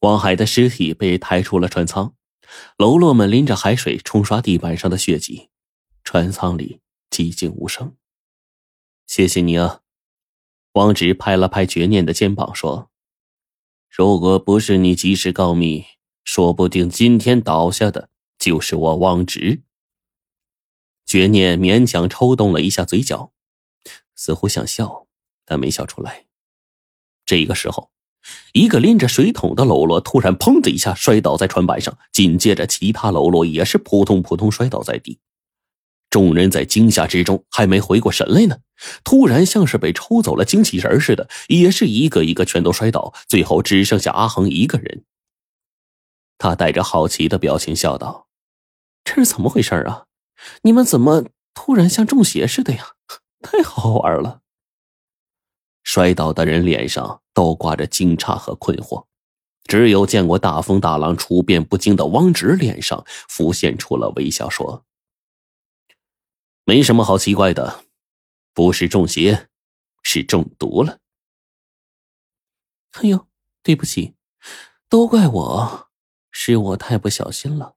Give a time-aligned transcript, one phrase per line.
[0.00, 2.14] 王海的尸体被抬出了船舱，
[2.76, 5.50] 喽啰们拎着海水冲刷地板上的血迹，
[6.04, 7.96] 船舱里寂静无声。
[9.06, 9.80] 谢谢你啊，
[10.74, 12.90] 王直拍了拍绝念的肩膀说
[13.90, 15.84] ：“如果不是你及时告密，
[16.22, 19.62] 说不定今天倒下的就是我王直。”
[21.04, 23.32] 绝念勉强抽动了一下嘴角，
[24.14, 25.08] 似乎想笑，
[25.44, 26.26] 但没笑出来。
[27.24, 27.90] 这个时候，
[28.52, 35.18] 一个拎着水桶的喽啰突然“砰”的一下摔倒在船板上，紧接着其他喽啰也是扑通扑通摔倒在地。
[36.10, 38.58] 众人在惊吓之中还没回过神来呢，
[39.04, 45.04] 突然像是被抽走了精气神似的，也是一个一个全都摔倒，最后只剩下阿恒一个人。
[46.38, 48.28] 他带着好奇的表情笑道
[49.04, 50.04] ：“这是怎么回事啊？
[50.62, 52.92] 你们怎么突然像中邪似的呀？
[53.42, 54.40] 太好玩了！”
[55.88, 59.06] 摔倒的人脸上都挂着惊诧和困惑，
[59.64, 64.84] 只有见过大风大浪、处变不惊的汪直脸上浮现出了微笑，说
[66.66, 67.86] ：“没什么好奇怪的，
[68.52, 69.48] 不是中邪，
[70.02, 70.98] 是中毒了。”
[73.00, 73.26] 哎呦，
[73.62, 74.12] 对不起，
[74.90, 75.88] 都怪我，
[76.30, 77.76] 是我太不小心了。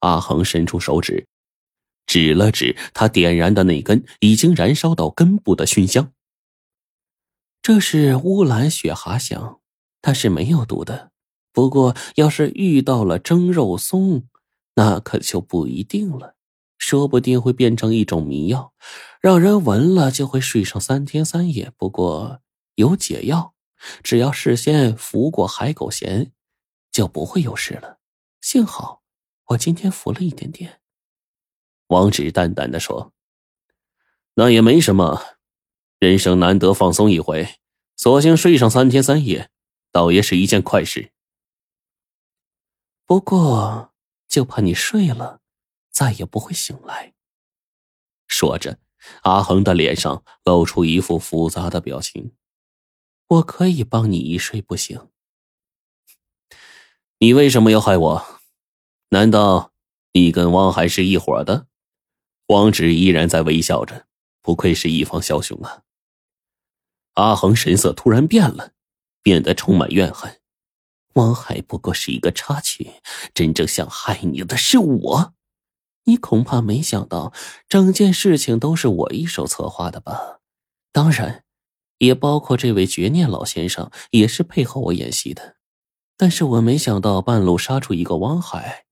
[0.00, 1.26] 阿恒伸出手指，
[2.04, 6.12] 指了指他点燃的那根已经燃烧到根部的熏香。
[7.64, 9.58] 这是乌兰雪蛤香，
[10.02, 11.12] 它是没有毒的。
[11.50, 14.28] 不过，要是遇到了蒸肉松，
[14.74, 16.36] 那可就不一定了，
[16.76, 18.74] 说不定会变成一种迷药，
[19.18, 21.72] 让人闻了就会睡上三天三夜。
[21.78, 22.42] 不过
[22.74, 23.54] 有解药，
[24.02, 26.32] 只要事先服过海狗涎，
[26.92, 27.98] 就不会有事了。
[28.42, 29.00] 幸好
[29.46, 30.80] 我今天服了一点点。
[31.86, 33.14] 王直淡淡的说
[34.36, 35.22] ：“那也没什么。”
[36.04, 37.48] 人生难得放松一回，
[37.96, 39.48] 索性睡上三天三夜，
[39.90, 41.12] 倒也是一件快事。
[43.06, 43.94] 不过，
[44.28, 45.40] 就怕你睡了，
[45.90, 47.14] 再也不会醒来。
[48.26, 48.78] 说着，
[49.22, 52.34] 阿恒的脸上露出一副复杂的表情。
[53.28, 55.08] 我可以帮你一睡不醒。
[57.16, 58.40] 你为什么要害我？
[59.08, 59.72] 难道
[60.12, 61.66] 你跟汪海是一伙的？
[62.48, 64.06] 汪直依然在微笑着，
[64.42, 65.83] 不愧是一方枭雄啊！
[67.14, 68.72] 阿恒神色突然变了，
[69.22, 70.40] 变得充满怨恨。
[71.14, 72.94] 汪海不过是一个插曲，
[73.32, 75.34] 真正想害你的是我。
[76.06, 77.32] 你恐怕没想到，
[77.68, 80.40] 整件事情都是我一手策划的吧？
[80.92, 81.44] 当然，
[81.98, 85.56] 也包括这位绝念老先生，也是配合我演戏的。
[86.16, 88.84] 但是我没想到半路杀出一个汪海。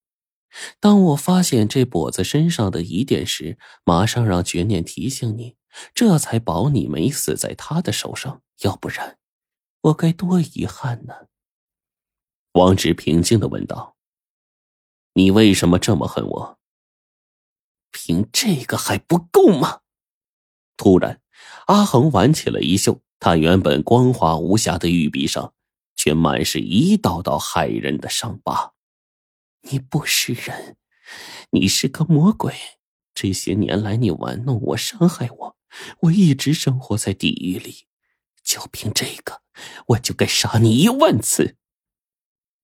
[0.81, 5.57] 当我发现这跛子身上的疑点时，马上让绝念提醒你。
[5.95, 9.19] 这才保你没死在他的手上，要不然
[9.81, 11.29] 我该多遗憾呢。
[12.53, 13.97] 王直平静的问道
[15.15, 16.59] ：“你为什么这么恨我？
[17.91, 19.81] 凭这个还不够吗？”
[20.77, 21.21] 突然，
[21.67, 25.55] 阿恒挽起了衣袖，他原本光滑无瑕的玉臂上，
[25.97, 28.75] 却满是一道道骇人的伤疤。
[29.63, 30.77] 你不是人，
[31.51, 32.55] 你是个魔鬼。
[33.15, 35.57] 这些年来，你玩弄我，伤害我。
[36.01, 37.87] 我一直生活在地狱里，
[38.43, 39.43] 就凭这个，
[39.89, 41.57] 我就该杀你一万次。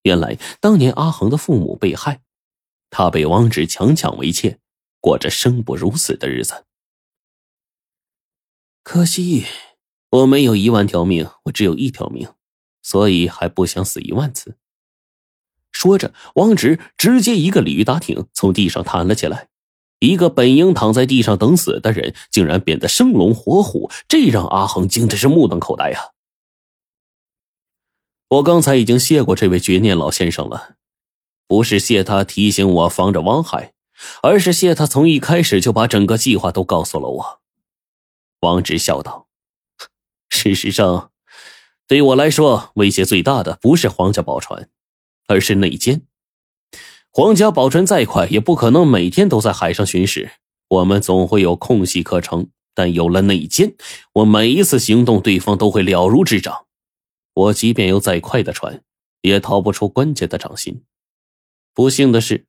[0.03, 2.23] 原来当年阿恒的父母被害，
[2.91, 4.61] 他被王直强抢为妾，
[5.01, 6.65] 过着生不如死的日子。
[8.83, 9.45] 可惜
[10.11, 12.33] 我没有一万条命，我只有一条命，
[12.83, 14.57] 所以还不想死一万次。
[15.71, 19.51] 说着，王直直接一个鲤鱼打挺，从地上弹了起来。
[20.01, 26.13] 一个本应躺在地上等死的人，竟然变得生龙活虎，这让阿恒惊的是目瞪口呆呀！
[28.29, 30.77] 我刚才已经谢过这位绝念老先生了，
[31.47, 33.73] 不是谢他提醒我防着汪海，
[34.23, 37.41] 而是谢他从一开始就把整个计划都告诉了我。
[38.41, 39.27] 王直笑道
[40.31, 41.11] ：“事实上，
[41.89, 44.69] 对我来说，威胁最大的不是皇家宝船，
[45.27, 46.03] 而是内奸。”
[47.11, 50.31] 皇家宝船再快，也不可能每天都在海上巡视。
[50.69, 53.75] 我们总会有空隙可乘，但有了内奸，
[54.13, 56.67] 我每一次行动，对方都会了如指掌。
[57.35, 58.83] 我即便有再快的船，
[59.23, 60.83] 也逃不出关键的掌心。
[61.75, 62.47] 不幸的是，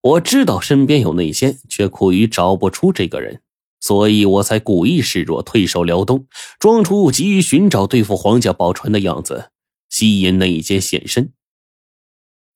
[0.00, 3.42] 我知道身边有内奸，却苦于找不出这个人，
[3.80, 6.26] 所以我才故意示弱，退守辽东，
[6.58, 9.50] 装出急于寻找对付皇家宝船的样子，
[9.90, 11.32] 吸引内奸现身。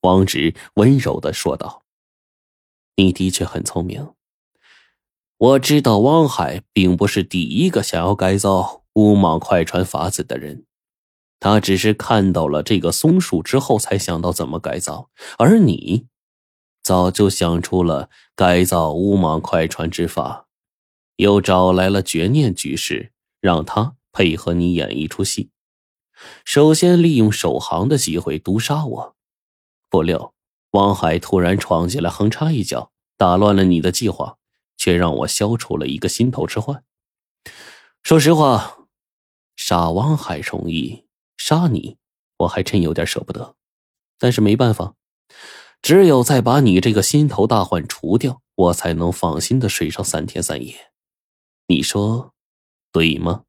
[0.02, 1.84] 王直温柔的说道
[2.96, 4.12] ：“你的确很聪明。
[5.38, 10.66] 我知道汪海并不是第一个想要改造乌莽快船法子的人，
[11.40, 16.06] 他只是看到了这个松树之后，才想到怎么改造，而你
[16.82, 20.46] 早就想出了改造乌蟒快船之法，
[21.16, 25.50] 又找来了绝念居士，让他配合你演一出戏。
[26.44, 29.16] 首先利用首航的机会毒杀我，
[29.92, 30.32] 不料
[30.70, 34.38] 汪海突然闯进来，横插一脚，打乱了你的计划，
[34.78, 36.82] 却让我消除了一个心头之患。
[38.02, 38.88] 说实话，
[39.54, 41.04] 杀汪海容易。
[41.36, 41.98] 杀你，
[42.38, 43.54] 我还真有点舍不得，
[44.18, 44.94] 但是没办法，
[45.82, 50.92] 只有再把你这个心头大患除掉，我才能放心的睡上三天三夜。
[51.66, 52.32] 你说
[52.90, 53.44] 对吗？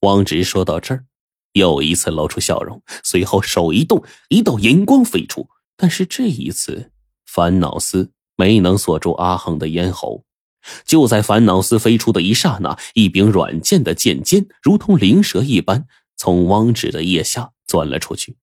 [0.00, 1.06] 汪直说到这儿，
[1.52, 5.48] 又一次露出笑容，随后手一动，一道银光飞出。
[5.76, 6.92] 但是这一次，
[7.26, 10.24] 烦恼丝没能锁住阿恒的咽喉。
[10.84, 15.86] 就在烦恼丝飞出的一刹那，一柄软剑的剑尖如同灵蛇一般，
[16.16, 18.36] 从汪直的腋下钻了出去。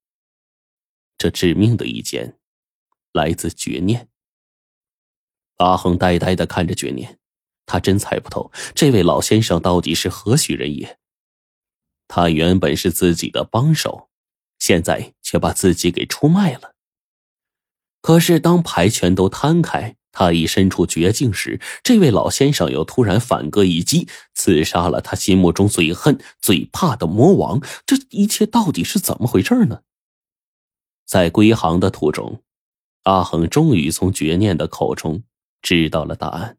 [1.18, 2.40] 这致命的一剑，
[3.14, 4.10] 来自绝念。
[5.58, 7.20] 阿恒呆呆的看着绝念，
[7.68, 10.97] 他真猜不透这位老先生到底是何许人也。
[12.08, 14.10] 他原本是自己的帮手，
[14.60, 16.74] 现在却把自己给出卖了。
[18.02, 19.96] 可是当牌全都摊开。
[20.20, 27.62] 他已身处绝境时，这位老先生又突然反戈一击，刺杀了他心目中最恨、最怕的魔王。
[27.86, 29.82] 这一切到底是怎么回事呢？
[31.06, 32.42] 在归航的途中，
[33.04, 35.22] 阿恒终于从绝念的口中
[35.62, 36.58] 知道了答案。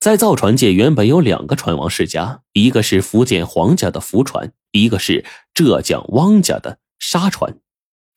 [0.00, 7.58] 在造船界，原本有两个船王世家，一个是福建皇家的福船，一个是浙江汪家的沙船。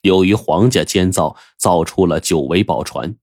[0.01, 3.17] 由于皇家监造造出了九尾宝船。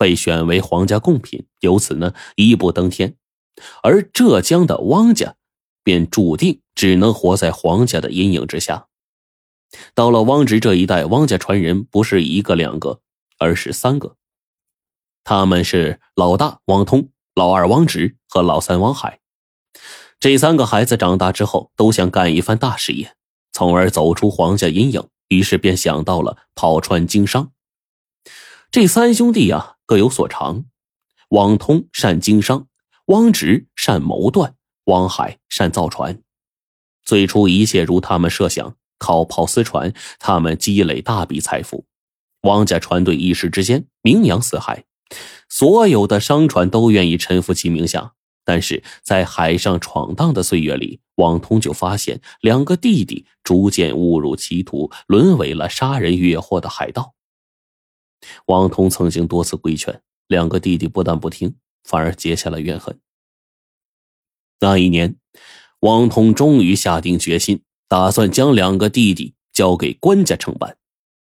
[0.00, 3.16] 被选为皇家贡品，由此呢一步登天，
[3.82, 5.34] 而浙江的汪家
[5.82, 8.86] 便注定只能活在皇家的阴影之下。
[9.96, 13.00] 到了汪直这一代，汪家传人不是一个两个，
[13.38, 14.14] 而是三个。
[15.24, 19.20] 他们是老大汪通、老二汪直和老三汪海。
[20.18, 23.14] 这三个孩子长大之后都想干一番大事业，
[23.52, 27.52] 从而走出皇家阴影，于是便想到了跑船经商。
[28.70, 29.76] 这三兄弟呀。
[29.88, 30.66] 各有所长，
[31.30, 32.66] 汪通善经商，
[33.06, 34.54] 汪直善谋断，
[34.84, 36.20] 汪海善造船。
[37.02, 41.86] 最初一切如他们设想，靠跑私船，他们积累大笔财富。
[42.42, 44.84] 汪家船队一时之间名扬四海，
[45.48, 48.14] 所有的商船都愿意臣服其名下。
[48.44, 57.14] 但是在海上闯荡的岁月里，汪通就发现两个弟弟逐渐误入歧途，沦为了杀人越货的海盗。
[58.46, 62.98] 王通曾经多次规劝两个弟弟，不但不听，反而结下了怨恨。
[64.60, 65.16] 那一年，
[65.80, 70.78] 王通终于下定决心，打算将两个弟弟交给官家承办，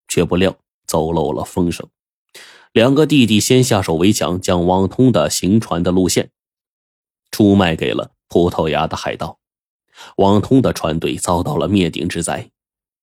[0.06, 0.54] 却不料
[0.86, 1.88] 走漏了风声。
[2.76, 6.28] 两个弟弟先下手为强，将王通的行船的路线
[7.30, 9.38] 出卖给了葡萄牙的海盗，
[10.18, 12.50] 王通的船队遭到了灭顶之灾。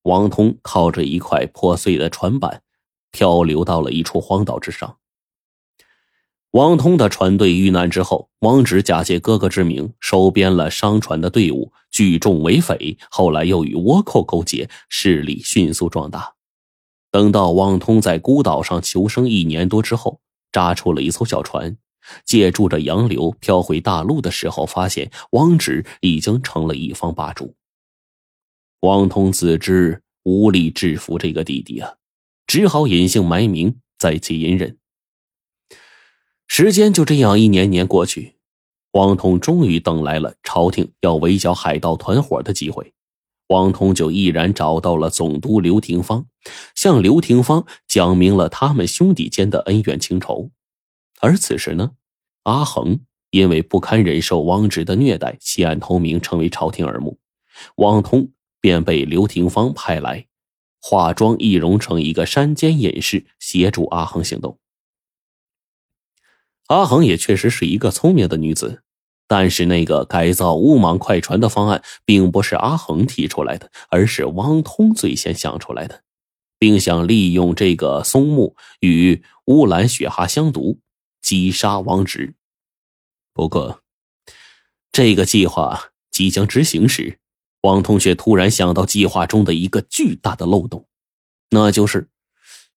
[0.04, 2.62] 王通靠着一块破碎的船板。
[3.12, 4.98] 漂流到了一处荒岛之上。
[6.52, 12.98] 王通的船队遇难之后，王直假借哥哥之名收编了商船的队伍，聚众为匪。
[13.10, 16.34] 后来又与倭寇勾结，势力迅速壮大。
[17.14, 20.20] 等到汪通在孤岛上求生一年多之后，
[20.52, 21.78] 扎出了一艘小船，
[22.26, 27.54] 借助着洋流漂回大陆的时候，发现汪直已经成了一方霸主。
[28.80, 31.94] 汪通自知无力制服这个弟弟啊。
[32.48, 34.78] 只好隐姓埋名，在其隐忍。
[36.48, 38.38] 时间就这样一年年过去，
[38.94, 42.93] 汪通终于等来了朝廷要围剿海盗团伙的机会。
[43.54, 46.26] 王通就毅然找到了总督刘廷芳，
[46.74, 50.50] 向刘廷芳讲明了他们兄弟间的恩怨情仇。
[51.22, 51.92] 而此时呢，
[52.44, 57.19] 阿恒因为不堪忍受汪直的虐待，弃暗投明，成为朝廷耳目。
[57.76, 60.26] 王通便被刘廷芳派来。
[60.86, 64.60] 化妆易容成一个山间隐士，协助阿恒行动。
[66.68, 68.83] 阿恒也确实是一个聪明的女子，
[69.35, 76.04] 但是那个改造乌蟒快船的方案并不是阿恒提出来的，而是汪通最先想出来的，
[76.59, 80.78] 并想利用这个松木与乌兰雪蛤相毒，
[81.19, 82.35] 击杀王直。
[83.33, 83.81] 不过，
[84.92, 87.18] 这个计划即将执行时。
[87.61, 90.85] 汪通却突然想到计划中的一个巨大的漏洞，
[91.49, 92.07] 那就是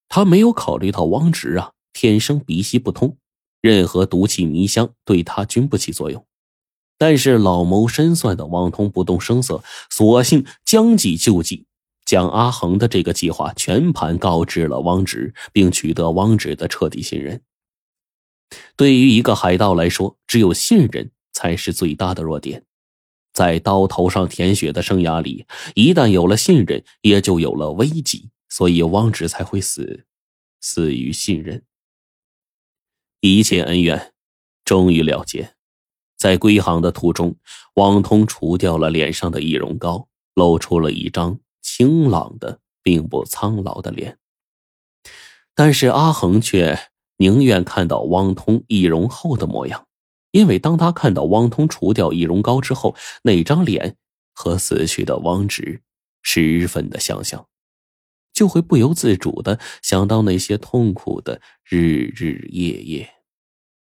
[0.08, 3.18] 他没有考虑到汪直啊天生鼻息不通，
[3.60, 6.26] 任何毒气迷香对他均不起作用。
[6.98, 11.66] 但是老谋深算的王通不动声色，索性将计就计，
[12.04, 17.42] 将阿恒的这个计划全盘告知了汪直，并取得汪直的彻底信任。
[18.76, 22.64] 对于一个海盗来说，只有信任才是最大的弱点。
[23.32, 28.30] 在刀头上舔血的生涯里，一旦有了信任，也就有了危机。
[28.48, 30.06] 所以汪直才会死，
[30.60, 31.64] 死于信任。
[33.20, 34.14] 一切恩怨
[34.64, 35.55] 终于了结。
[36.16, 37.36] 在归航的途中，
[37.74, 44.18] 王通除掉了脸上的易容膏，露出了一张清朗的、并不苍老的脸。
[45.54, 46.78] 但是阿恒却
[47.18, 49.86] 宁愿看到汪通易容后的模样，
[50.30, 53.96] 因为当他看到汪通除掉易容膏之后，那张脸
[54.34, 55.82] 和死去的汪直
[56.22, 57.46] 十分的相像，
[58.32, 63.15] 就会不由自主的想到那些痛苦的日日夜夜。